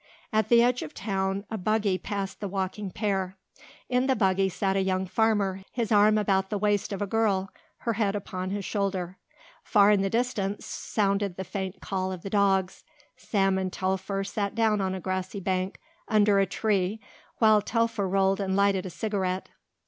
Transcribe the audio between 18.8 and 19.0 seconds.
a